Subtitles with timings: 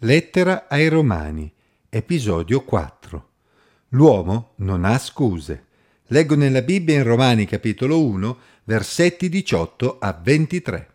[0.00, 1.50] Lettera ai Romani,
[1.88, 3.28] episodio 4.
[3.88, 5.64] L'uomo non ha scuse.
[6.08, 10.90] Leggo nella Bibbia in Romani capitolo 1, versetti 18 a 23.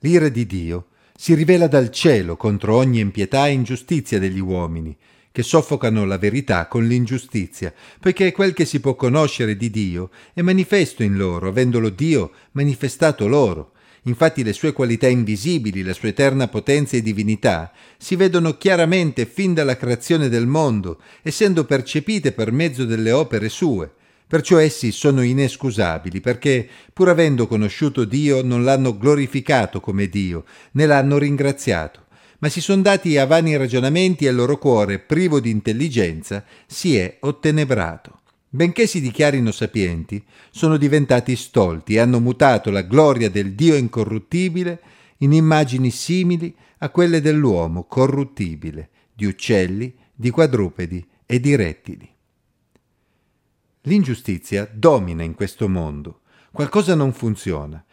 [0.00, 4.94] L'ira di Dio si rivela dal cielo contro ogni impietà e ingiustizia degli uomini,
[5.32, 10.42] che soffocano la verità con l'ingiustizia, poiché quel che si può conoscere di Dio è
[10.42, 13.72] manifesto in loro, avendolo Dio manifestato loro
[14.08, 19.52] Infatti le sue qualità invisibili, la sua eterna potenza e divinità, si vedono chiaramente fin
[19.52, 23.90] dalla creazione del mondo, essendo percepite per mezzo delle opere sue.
[24.26, 30.86] Perciò essi sono inescusabili, perché, pur avendo conosciuto Dio, non l'hanno glorificato come Dio, né
[30.86, 32.06] l'hanno ringraziato,
[32.38, 36.96] ma si sono dati a vani ragionamenti e il loro cuore, privo di intelligenza, si
[36.96, 38.17] è ottenebrato.
[38.50, 44.80] Benché si dichiarino sapienti, sono diventati stolti e hanno mutato la gloria del Dio incorruttibile
[45.18, 52.08] in immagini simili a quelle dell'uomo corruttibile, di uccelli, di quadrupedi e di rettili.
[53.82, 56.20] L'ingiustizia domina in questo mondo.
[56.50, 57.84] Qualcosa non funziona.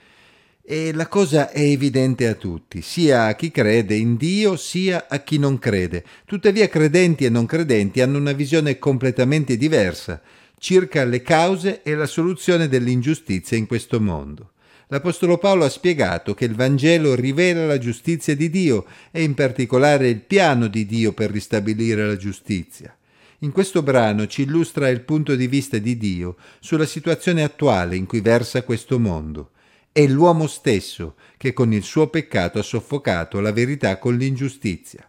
[0.62, 5.20] E la cosa è evidente a tutti, sia a chi crede in Dio sia a
[5.20, 6.04] chi non crede.
[6.26, 10.22] Tuttavia credenti e non credenti hanno una visione completamente diversa
[10.58, 14.52] circa le cause e la soluzione dell'ingiustizia in questo mondo.
[14.88, 20.10] L'Apostolo Paolo ha spiegato che il Vangelo rivela la giustizia di Dio e in particolare
[20.10, 22.96] il piano di Dio per ristabilire la giustizia.
[23.40, 28.06] In questo brano ci illustra il punto di vista di Dio sulla situazione attuale in
[28.06, 29.52] cui versa questo mondo.
[29.92, 35.08] È l'uomo stesso che con il suo peccato ha soffocato la verità con l'ingiustizia.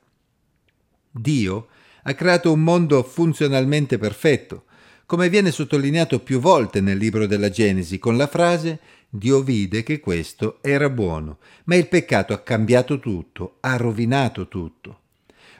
[1.10, 1.68] Dio
[2.02, 4.64] ha creato un mondo funzionalmente perfetto,
[5.06, 10.00] come viene sottolineato più volte nel libro della Genesi con la frase Dio vide che
[10.00, 15.00] questo era buono, ma il peccato ha cambiato tutto, ha rovinato tutto.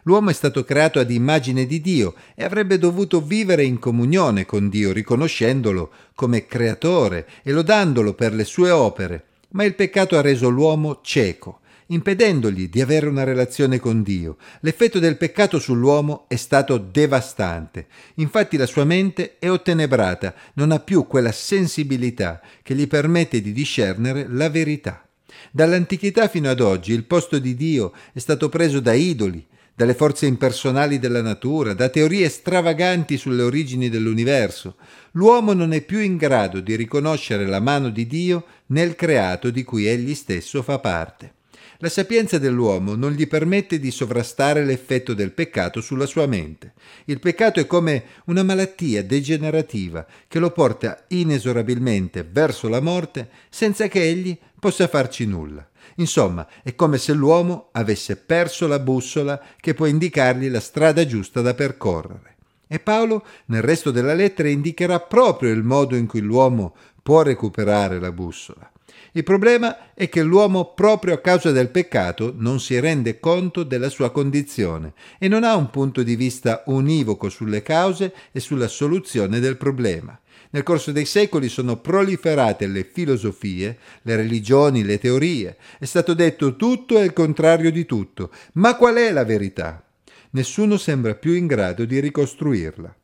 [0.03, 4.69] L'uomo è stato creato ad immagine di Dio e avrebbe dovuto vivere in comunione con
[4.69, 10.49] Dio, riconoscendolo come creatore e lodandolo per le sue opere, ma il peccato ha reso
[10.49, 14.37] l'uomo cieco impedendogli di avere una relazione con Dio.
[14.61, 17.87] L'effetto del peccato sull'uomo è stato devastante.
[18.15, 23.53] Infatti la sua mente è ottenebrata, non ha più quella sensibilità che gli permette di
[23.53, 25.07] discernere la verità.
[25.51, 30.25] Dall'antichità fino ad oggi il posto di Dio è stato preso da idoli, dalle forze
[30.25, 34.77] impersonali della natura, da teorie stravaganti sulle origini dell'universo.
[35.13, 39.63] L'uomo non è più in grado di riconoscere la mano di Dio nel creato di
[39.65, 41.36] cui egli stesso fa parte.
[41.79, 46.73] La sapienza dell'uomo non gli permette di sovrastare l'effetto del peccato sulla sua mente.
[47.07, 53.89] Il peccato è come una malattia degenerativa che lo porta inesorabilmente verso la morte senza
[53.89, 55.69] che egli possa farci nulla.
[55.97, 61.41] Insomma, è come se l'uomo avesse perso la bussola che può indicargli la strada giusta
[61.41, 62.37] da percorrere.
[62.67, 68.01] E Paolo, nel resto della lettera, indicherà proprio il modo in cui l'uomo può recuperare
[68.01, 68.71] la bussola.
[69.13, 73.89] Il problema è che l'uomo, proprio a causa del peccato, non si rende conto della
[73.89, 79.41] sua condizione e non ha un punto di vista univoco sulle cause e sulla soluzione
[79.41, 80.19] del problema.
[80.51, 85.57] Nel corso dei secoli sono proliferate le filosofie, le religioni, le teorie.
[85.79, 88.31] È stato detto tutto e il contrario di tutto.
[88.55, 89.85] Ma qual è la verità?
[90.31, 92.95] Nessuno sembra più in grado di ricostruirla.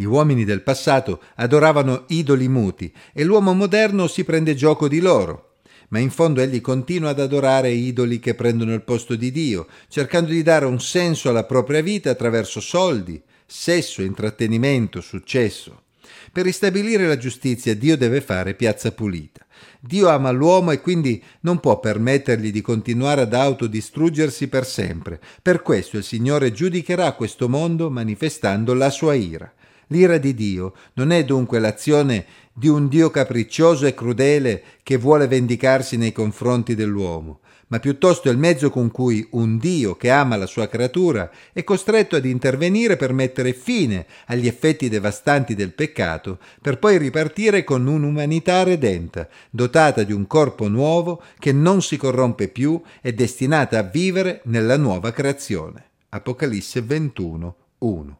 [0.00, 5.56] Gli uomini del passato adoravano idoli muti e l'uomo moderno si prende gioco di loro.
[5.88, 10.30] Ma in fondo egli continua ad adorare idoli che prendono il posto di Dio, cercando
[10.30, 15.82] di dare un senso alla propria vita attraverso soldi, sesso, intrattenimento, successo.
[16.32, 19.44] Per ristabilire la giustizia Dio deve fare piazza pulita.
[19.80, 25.20] Dio ama l'uomo e quindi non può permettergli di continuare ad autodistruggersi per sempre.
[25.42, 29.52] Per questo il Signore giudicherà questo mondo manifestando la sua ira.
[29.92, 35.26] L'ira di Dio non è dunque l'azione di un Dio capriccioso e crudele che vuole
[35.26, 40.36] vendicarsi nei confronti dell'uomo, ma piuttosto è il mezzo con cui un Dio che ama
[40.36, 46.38] la sua creatura è costretto ad intervenire per mettere fine agli effetti devastanti del peccato,
[46.62, 52.46] per poi ripartire con un'umanità redenta, dotata di un corpo nuovo che non si corrompe
[52.46, 55.84] più e destinata a vivere nella nuova creazione.
[56.10, 58.18] Apocalisse 21, 1.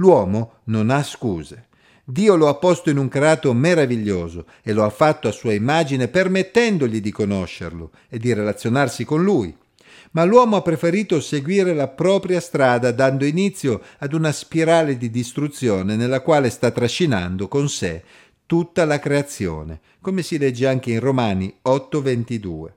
[0.00, 1.66] L'uomo non ha scuse.
[2.04, 6.08] Dio lo ha posto in un creato meraviglioso e lo ha fatto a sua immagine
[6.08, 9.54] permettendogli di conoscerlo e di relazionarsi con lui.
[10.12, 15.96] Ma l'uomo ha preferito seguire la propria strada dando inizio ad una spirale di distruzione
[15.96, 18.02] nella quale sta trascinando con sé
[18.46, 22.72] tutta la creazione, come si legge anche in Romani 8:22.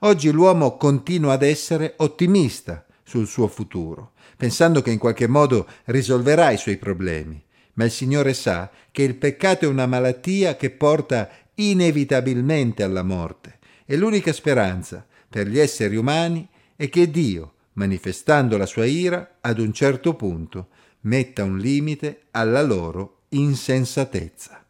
[0.00, 6.50] Oggi l'uomo continua ad essere ottimista sul suo futuro, pensando che in qualche modo risolverà
[6.50, 7.42] i suoi problemi.
[7.72, 13.60] Ma il Signore sa che il peccato è una malattia che porta inevitabilmente alla morte
[13.86, 16.46] e l'unica speranza per gli esseri umani
[16.76, 20.68] è che Dio, manifestando la sua ira, ad un certo punto
[21.02, 24.66] metta un limite alla loro insensatezza.